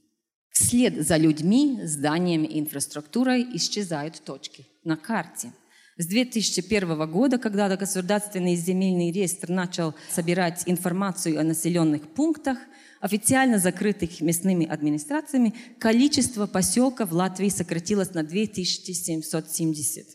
Вслед 0.50 1.06
за 1.06 1.16
людьми, 1.16 1.80
зданиями 1.82 2.46
и 2.46 2.60
инфраструктурой 2.60 3.46
исчезают 3.54 4.22
точки 4.22 4.66
на 4.84 4.98
карте. 4.98 5.54
С 5.96 6.06
2001 6.08 7.10
года, 7.10 7.38
когда 7.38 7.74
государственный 7.74 8.54
земельный 8.54 9.12
реестр 9.12 9.48
начал 9.48 9.94
собирать 10.10 10.64
информацию 10.66 11.40
о 11.40 11.42
населенных 11.42 12.02
пунктах, 12.06 12.58
официально 13.02 13.58
закрытых 13.58 14.20
местными 14.20 14.64
администрациями, 14.64 15.54
количество 15.78 16.46
поселков 16.46 17.10
в 17.10 17.14
Латвии 17.14 17.48
сократилось 17.50 18.14
на 18.14 18.22
2770. 18.22 20.06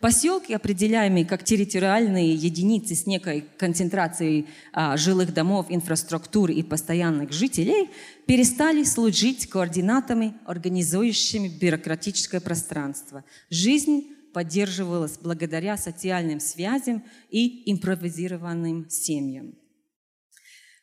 Поселки, 0.00 0.52
определяемые 0.52 1.24
как 1.24 1.44
территориальные 1.44 2.34
единицы 2.34 2.94
с 2.94 3.06
некой 3.06 3.44
концентрацией 3.56 4.46
а, 4.72 4.96
жилых 4.96 5.32
домов, 5.34 5.66
инфраструктуры 5.68 6.54
и 6.54 6.62
постоянных 6.62 7.32
жителей, 7.32 7.88
перестали 8.26 8.82
служить 8.84 9.48
координатами, 9.48 10.34
организующими 10.44 11.48
бюрократическое 11.48 12.40
пространство. 12.40 13.24
Жизнь 13.50 14.06
поддерживалась 14.32 15.18
благодаря 15.18 15.76
социальным 15.76 16.40
связям 16.40 17.04
и 17.30 17.70
импровизированным 17.70 18.88
семьям. 18.88 19.54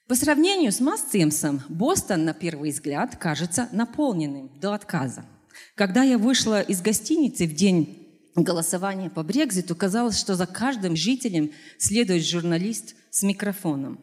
По 0.09 0.15
сравнению 0.15 0.71
с 0.71 0.79
Массимсом, 0.79 1.61
Бостон, 1.69 2.25
на 2.25 2.33
первый 2.33 2.71
взгляд, 2.71 3.15
кажется 3.17 3.69
наполненным 3.71 4.49
до 4.59 4.73
отказа. 4.73 5.23
Когда 5.75 6.01
я 6.01 6.17
вышла 6.17 6.61
из 6.61 6.81
гостиницы 6.81 7.45
в 7.45 7.53
день 7.53 8.07
голосования 8.35 9.11
по 9.11 9.21
Брекзиту, 9.21 9.75
казалось, 9.75 10.19
что 10.19 10.33
за 10.33 10.47
каждым 10.47 10.95
жителем 10.95 11.51
следует 11.77 12.25
журналист 12.25 12.95
с 13.11 13.21
микрофоном. 13.21 13.99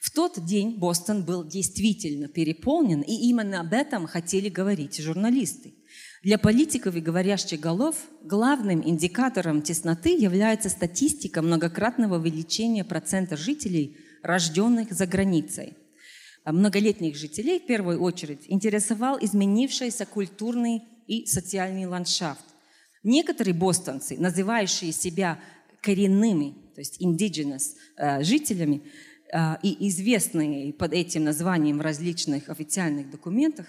В 0.00 0.12
тот 0.12 0.44
день 0.44 0.78
Бостон 0.78 1.24
был 1.24 1.44
действительно 1.44 2.28
переполнен, 2.28 3.00
и 3.00 3.12
именно 3.12 3.62
об 3.62 3.72
этом 3.72 4.06
хотели 4.06 4.48
говорить 4.48 5.02
журналисты. 5.02 5.74
Для 6.22 6.38
политиков 6.38 6.94
и 6.94 7.00
говорящих 7.00 7.58
голов 7.58 7.96
главным 8.22 8.88
индикатором 8.88 9.62
тесноты 9.62 10.10
является 10.10 10.68
статистика 10.68 11.42
многократного 11.42 12.18
увеличения 12.18 12.84
процента 12.84 13.36
жителей– 13.36 13.96
рожденных 14.22 14.92
за 14.92 15.06
границей. 15.06 15.76
Многолетних 16.44 17.16
жителей 17.16 17.60
в 17.60 17.66
первую 17.66 18.00
очередь 18.00 18.46
интересовал 18.48 19.18
изменившийся 19.20 20.06
культурный 20.06 20.82
и 21.06 21.26
социальный 21.26 21.86
ландшафт. 21.86 22.44
Некоторые 23.04 23.54
бостонцы, 23.54 24.16
называющие 24.18 24.92
себя 24.92 25.38
коренными, 25.80 26.54
то 26.74 26.80
есть 26.80 27.00
indigenous 27.02 27.74
э, 27.96 28.22
жителями, 28.22 28.82
э, 29.32 29.56
и 29.62 29.88
известные 29.88 30.72
под 30.72 30.92
этим 30.92 31.24
названием 31.24 31.78
в 31.78 31.82
различных 31.82 32.48
официальных 32.48 33.10
документах, 33.10 33.66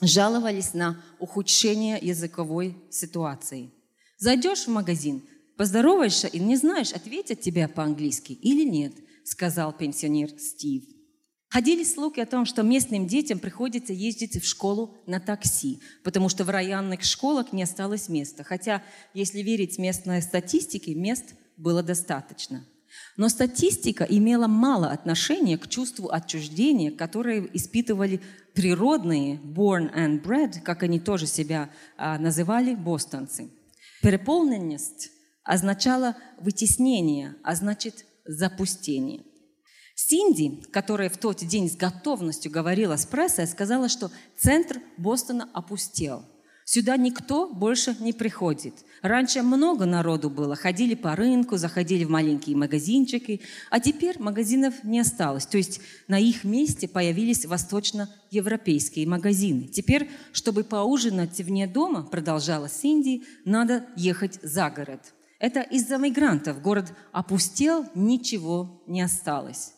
жаловались 0.00 0.74
на 0.74 1.00
ухудшение 1.18 1.98
языковой 2.00 2.76
ситуации. 2.90 3.70
Зайдешь 4.18 4.66
в 4.66 4.68
магазин, 4.68 5.22
поздороваешься 5.56 6.26
и 6.26 6.38
не 6.38 6.56
знаешь, 6.56 6.92
ответят 6.92 7.40
тебе 7.40 7.68
по-английски 7.68 8.32
или 8.32 8.64
нет, 8.68 8.92
сказал 9.24 9.72
пенсионер 9.72 10.30
Стив. 10.38 10.84
Ходили 11.52 11.84
слухи 11.84 12.18
о 12.20 12.26
том, 12.26 12.46
что 12.46 12.62
местным 12.62 13.06
детям 13.06 13.38
приходится 13.38 13.92
ездить 13.92 14.42
в 14.42 14.48
школу 14.48 14.96
на 15.06 15.20
такси, 15.20 15.82
потому 16.02 16.30
что 16.30 16.44
в 16.44 16.50
районных 16.50 17.02
школах 17.02 17.52
не 17.52 17.62
осталось 17.62 18.08
места. 18.08 18.42
Хотя, 18.42 18.82
если 19.12 19.42
верить 19.42 19.76
местной 19.76 20.22
статистике, 20.22 20.94
мест 20.94 21.34
было 21.58 21.82
достаточно. 21.82 22.64
Но 23.18 23.28
статистика 23.28 24.04
имела 24.04 24.46
мало 24.46 24.90
отношения 24.90 25.58
к 25.58 25.68
чувству 25.68 26.10
отчуждения, 26.10 26.90
которое 26.90 27.46
испытывали 27.52 28.22
природные 28.54 29.36
born 29.36 29.94
and 29.94 30.22
bred, 30.22 30.60
как 30.62 30.82
они 30.82 31.00
тоже 31.00 31.26
себя 31.26 31.70
а, 31.98 32.18
называли, 32.18 32.74
бостонцы. 32.74 33.50
Переполненность 34.00 35.10
означала 35.44 36.16
вытеснение, 36.38 37.34
а 37.42 37.54
значит 37.54 38.06
запустение. 38.24 39.22
Синди, 39.94 40.62
которая 40.72 41.10
в 41.10 41.18
тот 41.18 41.38
день 41.38 41.70
с 41.70 41.76
готовностью 41.76 42.50
говорила 42.50 42.96
с 42.96 43.06
прессой, 43.06 43.46
сказала, 43.46 43.88
что 43.88 44.10
центр 44.36 44.80
Бостона 44.96 45.48
опустел. 45.52 46.24
Сюда 46.64 46.96
никто 46.96 47.48
больше 47.48 47.96
не 48.00 48.12
приходит. 48.12 48.74
Раньше 49.02 49.42
много 49.42 49.84
народу 49.84 50.30
было, 50.30 50.54
ходили 50.54 50.94
по 50.94 51.16
рынку, 51.16 51.56
заходили 51.56 52.04
в 52.04 52.10
маленькие 52.10 52.56
магазинчики, 52.56 53.40
а 53.68 53.80
теперь 53.80 54.18
магазинов 54.20 54.84
не 54.84 55.00
осталось. 55.00 55.44
То 55.44 55.58
есть 55.58 55.80
на 56.06 56.20
их 56.20 56.44
месте 56.44 56.86
появились 56.86 57.46
восточноевропейские 57.46 59.08
магазины. 59.08 59.64
Теперь, 59.64 60.08
чтобы 60.32 60.62
поужинать 60.62 61.38
вне 61.40 61.66
дома, 61.66 62.04
продолжала 62.04 62.68
Синди, 62.68 63.24
надо 63.44 63.84
ехать 63.96 64.38
за 64.42 64.70
город. 64.70 65.00
Это 65.42 65.60
из-за 65.60 65.96
мигрантов. 65.98 66.62
Город 66.62 66.94
опустел, 67.10 67.84
ничего 67.96 68.80
не 68.86 69.02
осталось. 69.02 69.72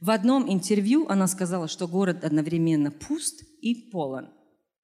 В 0.00 0.08
одном 0.08 0.48
интервью 0.50 1.08
она 1.08 1.26
сказала, 1.26 1.66
что 1.66 1.88
город 1.88 2.22
одновременно 2.22 2.92
пуст 2.92 3.42
и 3.60 3.74
полон. 3.90 4.28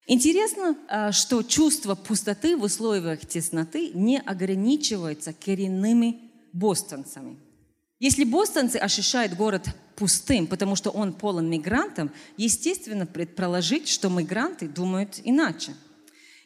Интересно, 0.05 0.75
а, 0.89 1.13
что 1.13 1.43
чувство 1.43 1.95
пустоты 1.95 2.57
в 2.57 2.63
условиях 2.63 3.25
тесноты 3.25 3.91
не 3.93 4.19
ограничивается 4.19 5.31
коренными 5.31 6.19
бостонцами. 6.51 7.39
Если 7.99 8.25
бостонцы 8.25 8.75
ощущают 8.75 9.33
город 9.33 9.69
пустым, 9.95 10.47
потому 10.47 10.75
что 10.75 10.89
он 10.89 11.13
полон 11.13 11.49
мигрантов, 11.49 12.11
естественно 12.35 13.05
предположить, 13.05 13.87
что 13.87 14.09
мигранты 14.09 14.67
думают 14.67 15.21
иначе– 15.23 15.73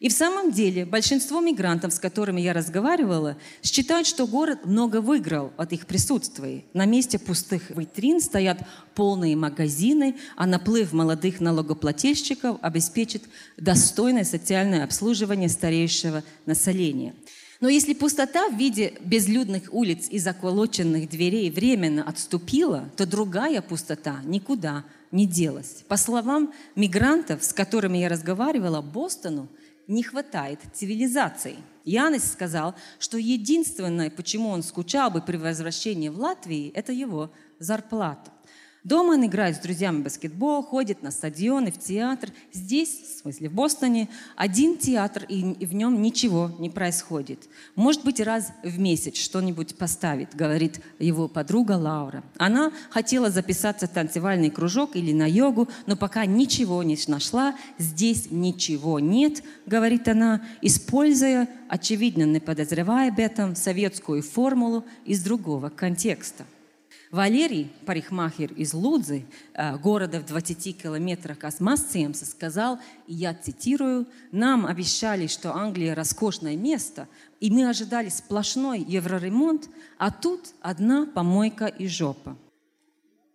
и 0.01 0.09
в 0.09 0.13
самом 0.13 0.51
деле 0.51 0.83
большинство 0.83 1.41
мигрантов, 1.41 1.93
с 1.93 1.99
которыми 1.99 2.41
я 2.41 2.53
разговаривала, 2.53 3.37
считают, 3.61 4.07
что 4.07 4.25
город 4.25 4.65
много 4.65 4.99
выиграл 4.99 5.53
от 5.57 5.73
их 5.73 5.85
присутствия. 5.85 6.63
На 6.73 6.87
месте 6.87 7.19
пустых 7.19 7.69
витрин 7.69 8.19
стоят 8.19 8.57
полные 8.95 9.35
магазины, 9.35 10.15
а 10.35 10.47
наплыв 10.47 10.91
молодых 10.91 11.39
налогоплательщиков 11.39 12.57
обеспечит 12.63 13.25
достойное 13.57 14.23
социальное 14.23 14.83
обслуживание 14.83 15.49
стареющего 15.49 16.23
населения. 16.47 17.13
Но 17.59 17.69
если 17.69 17.93
пустота 17.93 18.49
в 18.49 18.57
виде 18.57 18.95
безлюдных 19.05 19.71
улиц 19.71 20.07
и 20.09 20.17
заколоченных 20.17 21.09
дверей 21.09 21.51
временно 21.51 22.01
отступила, 22.01 22.89
то 22.97 23.05
другая 23.05 23.61
пустота 23.61 24.19
никуда 24.23 24.83
не 25.11 25.27
делась. 25.27 25.83
По 25.87 25.95
словам 25.95 26.53
мигрантов, 26.75 27.43
с 27.43 27.53
которыми 27.53 27.99
я 27.99 28.09
разговаривала, 28.09 28.81
Бостону– 28.81 29.47
не 29.87 30.03
хватает 30.03 30.59
цивилизации. 30.73 31.57
Янис 31.83 32.31
сказал, 32.31 32.75
что 32.99 33.17
единственное, 33.17 34.09
почему 34.09 34.49
он 34.49 34.63
скучал 34.63 35.11
бы 35.11 35.21
при 35.21 35.37
возвращении 35.37 36.09
в 36.09 36.19
Латвии, 36.19 36.71
это 36.71 36.91
его 36.91 37.31
зарплата. 37.59 38.30
Дома 38.83 39.13
он 39.13 39.25
играет 39.25 39.57
с 39.57 39.59
друзьями 39.59 40.01
в 40.01 40.05
баскетбол, 40.05 40.63
ходит 40.63 41.03
на 41.03 41.11
стадионы, 41.11 41.71
в 41.71 41.77
театр. 41.77 42.31
Здесь, 42.51 42.89
в 42.89 43.21
смысле 43.21 43.49
в 43.49 43.53
Бостоне, 43.53 44.09
один 44.35 44.75
театр, 44.75 45.23
и 45.29 45.65
в 45.65 45.75
нем 45.75 46.01
ничего 46.01 46.51
не 46.57 46.71
происходит. 46.71 47.47
Может 47.75 48.03
быть, 48.03 48.19
раз 48.19 48.51
в 48.63 48.79
месяц 48.79 49.17
что-нибудь 49.17 49.75
поставит, 49.77 50.35
говорит 50.35 50.79
его 50.97 51.27
подруга 51.27 51.73
Лаура. 51.73 52.23
Она 52.37 52.71
хотела 52.89 53.29
записаться 53.29 53.85
в 53.85 53.91
танцевальный 53.91 54.49
кружок 54.49 54.95
или 54.95 55.13
на 55.13 55.29
йогу, 55.29 55.67
но 55.85 55.95
пока 55.95 56.25
ничего 56.25 56.81
не 56.81 56.97
нашла, 57.07 57.55
здесь 57.77 58.31
ничего 58.31 58.99
нет, 58.99 59.43
говорит 59.67 60.07
она, 60.07 60.41
используя, 60.61 61.47
очевидно 61.69 62.23
не 62.23 62.39
подозревая 62.39 63.11
об 63.11 63.19
этом, 63.19 63.55
советскую 63.55 64.23
формулу 64.23 64.85
из 65.05 65.23
другого 65.23 65.69
контекста. 65.69 66.45
Валерий, 67.11 67.69
парикмахер 67.85 68.53
из 68.53 68.73
Лудзы, 68.73 69.25
э, 69.53 69.77
города 69.77 70.21
в 70.21 70.25
20 70.25 70.71
километрах 70.81 71.43
от 71.43 71.59
Масциемса, 71.59 72.25
сказал, 72.25 72.79
и 73.05 73.13
я 73.13 73.33
цитирую, 73.33 74.07
«Нам 74.31 74.65
обещали, 74.65 75.27
что 75.27 75.53
Англия 75.53 75.93
роскошное 75.93 76.55
место, 76.55 77.09
и 77.41 77.51
мы 77.51 77.67
ожидали 77.67 78.07
сплошной 78.07 78.79
евроремонт, 78.79 79.69
а 79.97 80.09
тут 80.09 80.53
одна 80.61 81.05
помойка 81.05 81.65
и 81.65 81.85
жопа». 81.85 82.37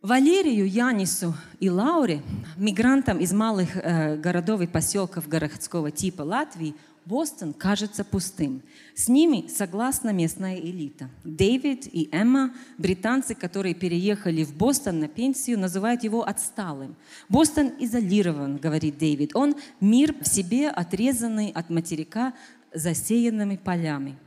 Валерию, 0.01 0.67
Янису 0.67 1.35
и 1.61 1.69
Лауре, 1.69 2.23
мигрантам 2.57 3.19
из 3.19 3.35
малых 3.35 3.77
э, 3.77 4.17
городов 4.17 4.63
и 4.63 4.67
поселков 4.67 5.29
городского 5.29 5.91
типа 5.91 6.23
Латвии, 6.23 6.75
Бостон 7.07 7.53
кажется 7.53 8.03
пустым. 8.03 8.63
С 8.97 9.09
ними 9.09 9.47
согласна 9.47 10.13
местная 10.13 10.57
элита. 10.57 11.09
Дэвид 11.23 11.87
и 11.87 12.09
Эмма, 12.11 12.53
британцы, 12.79 13.37
которые 13.37 13.77
переехали 13.77 14.43
в 14.43 14.53
Бостон 14.53 14.99
на 14.99 15.07
пенсию, 15.07 15.61
называют 15.61 16.03
его 16.03 16.27
отсталым. 16.27 16.97
Бостон 17.29 17.71
изолирован, 17.79 18.57
говорит 18.57 18.99
Дэвид. 18.99 19.37
Он 19.37 19.55
мир 19.81 20.17
в 20.21 20.27
себе, 20.27 20.69
отрезанный 20.69 21.53
от 21.53 21.71
материка 21.71 22.35
засеянными 22.75 23.55
полями. 23.55 24.19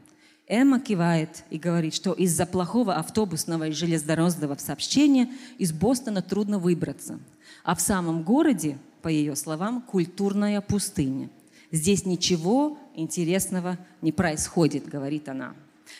Эмма 0.48 0.80
кивает 0.80 1.44
и 1.50 1.60
говорит, 1.60 1.94
что 1.94 2.14
из-за 2.14 2.46
плохого 2.46 2.96
автобусного 2.96 3.68
и 3.68 3.72
железнодорожного 3.74 4.56
сообщения 4.56 5.30
из 5.58 5.74
Бостона 5.74 6.22
трудно 6.22 6.60
выбраться. 6.60 7.20
А 7.66 7.76
в 7.76 7.82
самом 7.82 8.24
городе, 8.24 8.78
по 9.02 9.10
ее 9.10 9.36
словам, 9.36 9.82
культурная 9.82 10.62
пустыня– 10.62 11.30
Здесь 11.72 12.06
ничего 12.06 12.78
интересного 12.96 13.78
не 14.02 14.12
происходит, 14.12 14.88
говорит 14.88 15.30
она. 15.30 15.56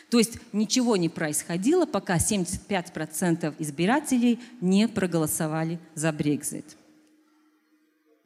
То 0.08 0.18
есть 0.18 0.38
ничего 0.52 0.96
не 0.96 1.08
происходило, 1.08 1.86
пока 1.86 2.16
75% 2.16 3.54
избирателей 3.58 4.40
не 4.60 4.88
проголосовали 4.88 5.78
за 5.94 6.12
Брекзит. 6.12 6.76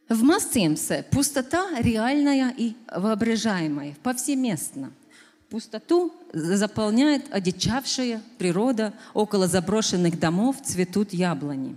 В 0.08 0.22
Массимсе 0.22 1.04
пустота 1.10 1.80
реальная 1.80 2.54
и 2.56 2.74
воображаемая, 2.94 3.96
повсеместно. 4.02 4.92
Пустоту 5.48 6.12
заполняет 6.32 7.32
одичавшая 7.32 8.20
природа, 8.38 8.92
около 9.14 9.46
заброшенных 9.48 10.18
домов 10.18 10.56
цветут 10.62 11.12
яблони. 11.14 11.76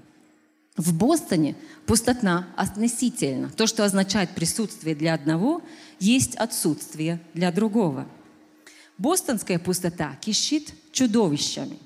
В 0.78 0.94
Бостоне 0.94 1.56
пустота 1.88 2.48
относительно. 2.56 3.50
То, 3.50 3.66
что 3.66 3.84
означает 3.84 4.30
присутствие 4.36 4.96
для 4.96 5.16
одного, 5.16 5.64
есть 6.00 6.36
отсутствие 6.36 7.20
для 7.34 7.52
другого. 7.52 8.08
Бостонская 9.00 9.58
пустота 9.58 10.16
кишит 10.22 10.72
чудовищами. 10.92 11.80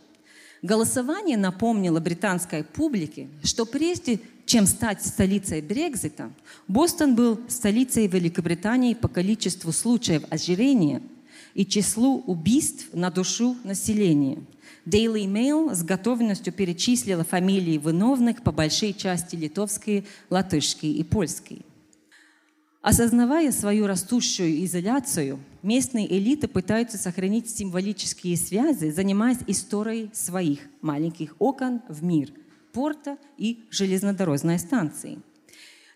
Голосование 0.61 1.37
напомнило 1.37 2.01
британской 2.01 2.65
публике, 2.65 3.29
что 3.43 3.65
прежде 3.65 4.19
чем 4.45 4.67
стать 4.67 5.03
столицей 5.03 5.61
Брекзита, 5.61 6.29
Бостон 6.67 7.15
был 7.15 7.39
столицей 7.47 8.07
Великобритании 8.07 8.93
по 8.93 9.07
количеству 9.07 9.71
случаев 9.71 10.23
ожирения 10.29 11.01
и 11.53 11.65
числу 11.65 12.21
убийств 12.27 12.87
на 12.91 13.09
душу 13.09 13.55
населения– 13.63 14.39
Daily 14.85 15.25
Mail 15.25 15.73
с 15.75 15.83
готовностью 15.83 16.51
перечислила 16.53 17.23
фамилии 17.23 17.77
виновных 17.77 18.41
по 18.41 18.51
большей 18.51 18.93
части 18.93 19.35
литовские, 19.35 20.05
латышские 20.29 20.93
и 20.93 21.03
польские. 21.03 21.61
Осознавая 22.81 23.51
свою 23.51 23.85
растущую 23.85 24.65
изоляцию, 24.65 25.39
местные 25.61 26.11
элиты 26.11 26.47
пытаются 26.47 26.97
сохранить 26.97 27.47
символические 27.47 28.35
связи, 28.35 28.89
занимаясь 28.89 29.37
историей 29.45 30.09
своих 30.13 30.61
маленьких 30.81 31.35
окон 31.37 31.81
в 31.87 32.03
мир, 32.03 32.31
порта 32.73 33.17
и 33.37 33.59
железнодорожной 33.69 34.57
станции. 34.57 35.19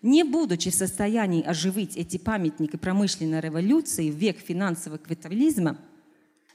Не 0.02 0.22
будучи 0.22 0.70
в 0.70 0.74
состоянии 0.74 1.42
оживить 1.42 1.96
эти 1.96 2.18
памятники 2.18 2.76
промышленной 2.76 3.40
революции 3.40 4.08
в 4.08 4.14
век 4.14 4.38
финансового 4.38 4.98
капитализма, 4.98 5.78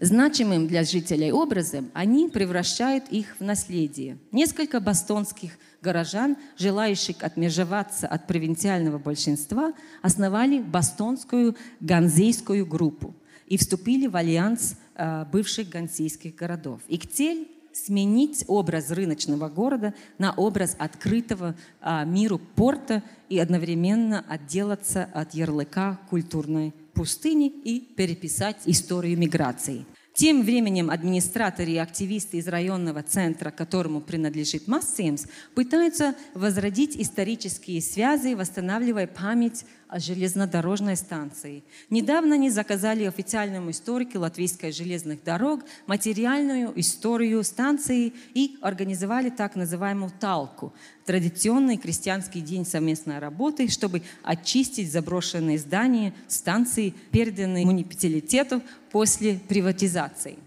Значимым 0.01 0.67
для 0.67 0.83
жителей 0.83 1.31
образом 1.31 1.91
они 1.93 2.27
превращают 2.27 3.07
их 3.09 3.35
в 3.39 3.43
наследие. 3.43 4.17
Несколько 4.31 4.79
бостонских 4.79 5.51
горожан, 5.79 6.37
желающих 6.57 7.17
отмежеваться 7.23 8.07
от 8.07 8.25
провинциального 8.25 8.97
большинства, 8.97 9.73
основали 10.01 10.59
бостонскую 10.59 11.55
ганзейскую 11.81 12.65
группу 12.65 13.13
и 13.45 13.57
вступили 13.57 14.07
в 14.07 14.15
альянс 14.15 14.75
э, 14.95 15.25
бывших 15.31 15.69
ганзейских 15.69 16.33
городов. 16.33 16.81
Их 16.87 17.07
цель 17.07 17.47
сменить 17.71 18.43
образ 18.47 18.89
рыночного 18.89 19.49
города 19.49 19.93
на 20.17 20.33
образ 20.33 20.75
открытого 20.79 21.55
а, 21.79 22.03
миру 22.05 22.37
порта 22.37 23.01
и 23.29 23.39
одновременно 23.39 24.25
отделаться 24.27 25.07
от 25.13 25.33
ярлыка 25.33 25.99
культурной 26.09 26.73
пустыни 26.93 27.47
и 27.47 27.79
переписать 27.79 28.57
историю 28.65 29.17
миграции. 29.17 29.85
Тем 30.13 30.43
временем 30.43 30.89
администраторы 30.89 31.71
и 31.71 31.77
активисты 31.77 32.37
из 32.37 32.47
районного 32.47 33.01
центра, 33.01 33.49
которому 33.49 34.01
принадлежит 34.01 34.67
Массимс, 34.67 35.25
пытаются 35.55 36.15
возродить 36.33 36.97
исторические 36.97 37.81
связи, 37.81 38.33
восстанавливая 38.33 39.07
память 39.07 39.65
о 39.87 39.99
железнодорожной 39.99 40.97
станции. 40.97 41.63
Недавно 41.89 42.35
они 42.35 42.49
заказали 42.49 43.05
официальному 43.05 43.71
историку 43.71 44.19
латвийской 44.19 44.73
железных 44.73 45.23
дорог 45.23 45.61
материальную 45.87 46.77
историю 46.79 47.43
станции 47.43 48.13
и 48.33 48.57
организовали 48.61 49.29
так 49.29 49.55
называемую 49.55 50.11
«талку»– 50.19 50.73
традиционный 51.05 51.77
крестьянский 51.77 52.41
день 52.41 52.65
совместной 52.65 53.19
работы, 53.19 53.69
чтобы 53.69 54.01
очистить 54.23 54.91
заброшенные 54.91 55.57
здания 55.57 56.13
станции, 56.27 56.93
переданные 57.11 57.65
муниципалитету 57.65 58.61
после 58.91 59.39
приватизации. 59.47 60.37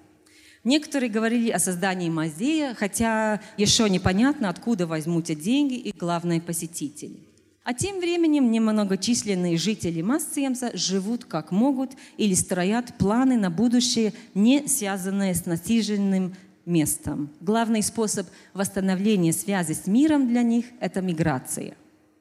Некоторые 0.64 1.10
говорили 1.10 1.50
о 1.50 1.58
создании 1.58 2.08
музея, 2.08 2.74
хотя 2.74 3.40
еще 3.58 3.88
непонятно, 3.90 4.48
откуда 4.48 4.86
возьмут 4.86 5.26
деньги 5.26 5.74
и, 5.74 5.92
главные 5.92 6.40
посетители. 6.40 7.18
А 7.64 7.72
тем 7.72 7.98
временем 7.98 8.50
немногочисленные 8.50 9.56
жители 9.56 10.02
Массиемса 10.02 10.70
живут 10.74 11.24
как 11.24 11.50
могут 11.50 11.92
или 12.18 12.34
строят 12.34 12.94
планы 12.98 13.38
на 13.38 13.50
будущее, 13.50 14.12
не 14.34 14.68
связанные 14.68 15.34
с 15.34 15.46
насиженным 15.46 16.34
местом. 16.66 17.30
Главный 17.40 17.82
способ 17.82 18.26
восстановления 18.52 19.32
связи 19.32 19.72
с 19.72 19.86
миром 19.86 20.28
для 20.28 20.42
них– 20.42 20.66
это 20.80 21.00
миграция. 21.00 21.76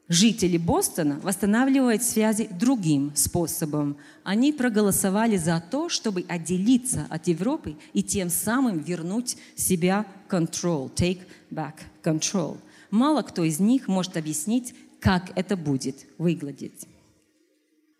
Жители 0.09 0.57
Бостона 0.57 1.19
восстанавливают 1.23 2.03
связи 2.03 2.47
другим 2.51 3.13
способом. 3.15 3.95
Они 4.23 4.51
проголосовали 4.51 5.37
за 5.37 5.63
то, 5.71 5.87
чтобы 5.87 6.25
отделиться 6.27 7.07
от 7.09 7.27
Европы 7.27 7.77
и 7.93 8.03
тем 8.03 8.29
самым 8.29 8.79
вернуть 8.79 9.37
себя 9.55 10.05
control, 10.29 10.93
take 10.93 11.21
back 11.49 11.75
control. 12.03 12.57
Мало 12.91 13.21
кто 13.21 13.43
из 13.43 13.59
них 13.59 13.87
может 13.87 14.17
объяснить, 14.17 14.75
как 14.99 15.31
это 15.35 15.55
будет 15.55 16.05
выглядеть. 16.17 16.87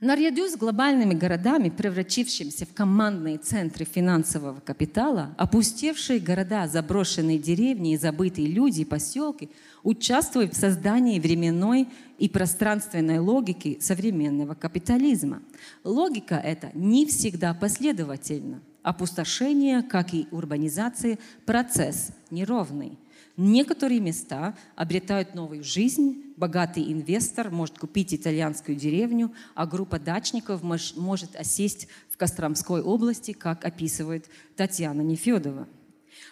Наряду 0.04 0.50
с 0.50 0.58
глобальными 0.58 1.14
городами, 1.14 1.70
превратившимися 1.70 2.66
в 2.66 2.74
командные 2.74 3.38
центры 3.38 3.86
финансового 3.86 4.60
капитала, 4.60 5.34
опустевшие 5.38 6.20
города, 6.20 6.68
заброшенные 6.68 7.40
деревни 7.40 7.94
и 7.94 7.98
забытые 7.98 8.48
люди 8.48 8.82
и 8.82 8.86
поселки 8.86 9.50
участвуют 9.82 10.56
в 10.56 10.60
создании 10.60 11.22
временной 11.22 11.88
и 12.20 12.28
пространственной 12.28 13.20
логики 13.20 13.78
современного 13.80 14.56
капитализма. 14.56 15.42
Логика 15.86 16.36
эта 16.36 16.70
не 16.74 17.06
всегда 17.06 17.54
последовательна. 17.54 18.62
Опустошение, 18.82 19.84
как 19.84 20.14
и 20.14 20.28
урбанизация, 20.32 21.18
процесс 21.46 22.10
неровный. 22.30 22.98
Некоторые 23.36 24.00
места 24.00 24.56
обретают 24.76 25.34
новую 25.34 25.64
жизнь, 25.64 26.34
богатый 26.38 26.94
инвестор 26.94 27.50
может 27.50 27.80
купить 27.80 28.14
итальянскую 28.14 28.78
деревню, 28.78 29.34
а 29.56 29.66
группа 29.66 29.98
дачников 29.98 30.62
может 30.62 31.36
осесть 31.36 31.88
в 32.12 32.18
Костромской 32.18 32.84
области, 32.84 33.34
как 33.34 33.66
описывает 33.66 34.30
Татьяна 34.56 35.02
Нефедова. 35.02 35.68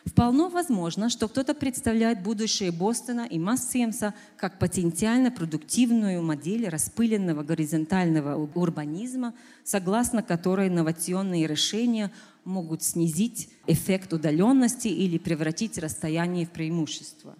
Вполне 0.06 0.48
возможно, 0.48 1.10
что 1.10 1.28
кто-то 1.28 1.54
представляет 1.54 2.24
будущее 2.24 2.72
Бостона 2.72 3.28
и 3.30 3.38
Массимса 3.40 4.14
как 4.38 4.58
потенциально 4.60 5.32
продуктивную 5.32 6.22
модель 6.24 6.68
распыленного 6.70 7.44
горизонтального 7.44 8.36
урбанизма, 8.56 9.34
согласно 9.64 10.24
которой 10.24 10.70
инновационные 10.70 11.46
решения 11.48 12.12
могут 12.44 12.84
снизить 12.84 13.50
эффект 13.68 14.14
удаленности 14.14 14.88
или 14.88 15.18
превратить 15.18 15.78
расстояние 15.78 16.46
в 16.46 16.52
преимущество. 16.52 17.36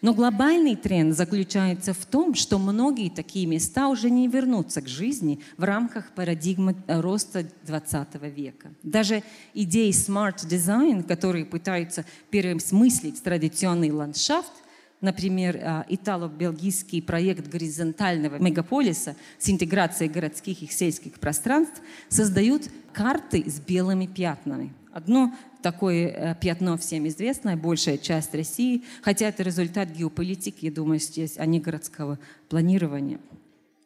Но 0.00 0.14
глобальный 0.14 0.76
тренд 0.76 1.14
заключается 1.14 1.92
в 1.92 2.06
том, 2.06 2.34
что 2.34 2.58
многие 2.58 3.10
такие 3.10 3.46
места 3.46 3.88
уже 3.88 4.10
не 4.10 4.28
вернутся 4.28 4.80
к 4.80 4.88
жизни 4.88 5.40
в 5.56 5.64
рамках 5.64 6.12
парадигмы 6.14 6.76
роста 6.86 7.46
20 7.66 8.14
века. 8.34 8.70
Даже 8.82 9.22
идеи 9.54 9.90
design, 9.90 11.02
которые 11.02 11.44
пытаются 11.44 12.04
переосмыслить 12.30 13.22
традиционный 13.22 13.90
ландшафт, 13.90 14.52
Например, 15.00 15.60
а, 15.62 15.86
итало-бельгийский 15.88 17.00
проект 17.00 17.46
горизонтального 17.46 18.38
мегаполиса 18.38 19.14
с 19.38 19.48
интеграцией 19.48 20.10
городских 20.10 20.60
и 20.62 20.66
сельских 20.66 21.20
пространств 21.20 21.80
создают 22.08 22.68
карты 22.98 23.44
с 23.48 23.60
белыми 23.60 24.06
пятнами. 24.06 24.72
Одно 24.92 25.32
такое 25.62 26.08
э, 26.08 26.34
пятно 26.40 26.76
всем 26.76 27.06
известное, 27.06 27.56
большая 27.56 27.96
часть 27.96 28.34
России, 28.34 28.82
хотя 29.02 29.28
это 29.28 29.44
результат 29.44 29.90
геополитики, 29.90 30.64
я 30.64 30.72
думаю, 30.72 30.98
здесь, 30.98 31.38
а 31.38 31.46
не 31.46 31.60
городского 31.60 32.18
планирования. 32.48 33.20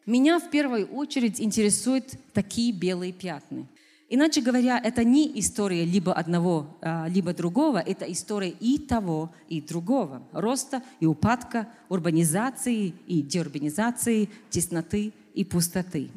Меня 0.07 0.39
в 0.39 0.49
первую 0.49 0.87
очередь 0.87 1.43
интересуют 1.43 2.15
такие 2.33 2.73
белые 2.73 3.13
пятна. 3.13 3.67
Иначе 4.09 4.41
говоря, 4.41 4.81
это 4.83 5.05
не 5.05 5.39
история 5.39 5.85
либо 5.85 6.15
одного, 6.15 6.79
а, 6.81 7.07
либо 7.07 7.35
другого, 7.35 7.81
это 7.81 8.11
история 8.11 8.55
и 8.61 8.79
того, 8.79 9.31
и 9.51 9.61
другого. 9.61 10.23
Роста 10.33 10.83
и 11.01 11.07
упадка, 11.07 11.69
урбанизации 11.91 12.95
и 13.07 13.21
деурбанизации, 13.21 14.31
тесноты 14.49 15.13
и 15.35 15.45
пустоты. 15.45 16.09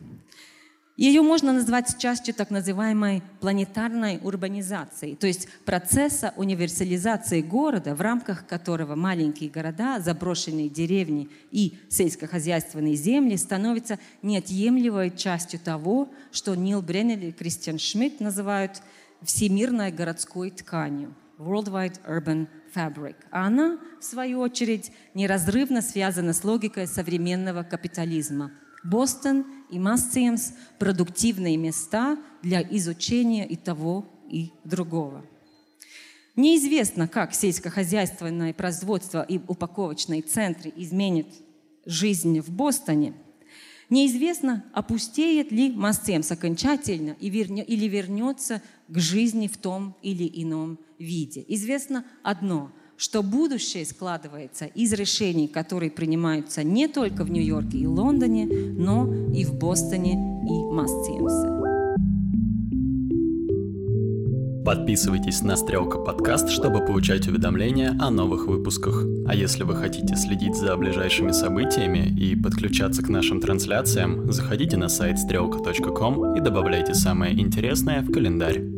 Ее 0.97 1.21
можно 1.21 1.51
назвать 1.51 1.97
частью 1.97 2.33
так 2.33 2.51
называемой 2.51 3.21
планетарной 3.41 4.17
урбанизации, 4.23 5.15
то 5.15 5.27
есть 5.27 5.49
процесса 5.65 6.33
универсализации 6.37 7.41
города, 7.41 7.95
в 7.95 8.01
рамках 8.01 8.47
которого 8.47 8.95
маленькие 8.95 9.49
города, 9.49 9.99
заброшенные 9.99 10.69
деревни 10.69 11.29
и 11.51 11.77
сельскохозяйственные 11.89 12.95
земли 12.95 13.35
становятся 13.35 13.99
неотъемлемой 14.21 15.11
частью 15.11 15.59
того, 15.59 16.13
что 16.31 16.55
Нил 16.55 16.81
Бреннер 16.81 17.19
и 17.19 17.31
Кристиан 17.33 17.77
Шмидт 17.77 18.21
называют 18.21 18.81
всемирной 19.21 19.91
городской 19.91 20.49
тканью– 20.49 21.13
Worldwide 21.37 21.99
Urban 22.07 22.47
Fabric. 22.73 23.15
А 23.31 23.47
она, 23.47 23.79
в 23.99 24.03
свою 24.05 24.39
очередь, 24.39 24.93
неразрывно 25.13 25.81
связана 25.81 26.31
с 26.31 26.45
логикой 26.45 26.87
современного 26.87 27.63
капитализма– 27.63 28.51
Бостон 28.85 29.45
и 29.71 29.79
Массиемс– 29.79 30.53
продуктивные 30.79 31.57
места 31.57 32.17
для 32.43 32.61
изучения 32.61 33.47
и 33.47 33.55
того, 33.55 34.05
и 34.29 34.51
другого. 34.63 35.25
Неизвестно, 36.35 37.07
как 37.07 37.33
сельскохозяйственное 37.33 38.53
производство 38.53 39.23
и 39.23 39.39
упаковочные 39.47 40.21
центры 40.21 40.71
изменят 40.75 41.27
жизнь 41.85 42.39
в 42.41 42.49
Бостоне. 42.51 43.13
Неизвестно, 43.89 44.65
опустеет 44.73 45.51
ли 45.51 45.71
Массемс 45.71 46.31
окончательно 46.31 47.15
или 47.19 47.87
вернется 47.87 48.61
к 48.87 48.99
жизни 48.99 49.47
в 49.47 49.57
том 49.57 49.95
или 50.01 50.29
ином 50.41 50.79
виде. 50.99 51.43
Известно 51.47 52.05
одно– 52.23 52.71
что 52.97 53.23
будущее 53.23 53.85
складывается 53.85 54.65
из 54.65 54.93
решений, 54.93 55.47
которые 55.47 55.91
принимаются 55.91 56.63
не 56.63 56.87
только 56.87 57.23
в 57.23 57.31
Нью-Йорке 57.31 57.77
и 57.79 57.87
Лондоне, 57.87 58.45
но 58.45 59.11
и 59.33 59.45
в 59.45 59.55
Бостоне 59.55 60.13
и 60.13 60.73
Массимсе. 60.73 61.55
Подписывайтесь 64.65 65.43
на 65.43 65.57
Стрелка 65.57 65.99
подкаст, 65.99 66.49
чтобы 66.49 66.83
получать 66.83 67.27
уведомления 67.27 67.95
о 67.99 68.09
новых 68.09 68.47
выпусках. 68.47 69.05
А 69.27 69.35
если 69.35 69.61
вы 69.61 69.75
хотите 69.75 70.15
следить 70.15 70.55
за 70.55 70.75
ближайшими 70.75 71.31
событиями 71.33 72.09
и 72.19 72.35
подключаться 72.35 73.03
к 73.03 73.09
нашим 73.09 73.41
трансляциям, 73.41 74.31
заходите 74.31 74.75
на 74.75 74.89
сайт 74.89 75.19
стрелка.ком 75.19 76.35
и 76.35 76.41
добавляйте 76.41 76.95
самое 76.95 77.39
интересное 77.39 78.01
в 78.01 78.11
календарь. 78.11 78.74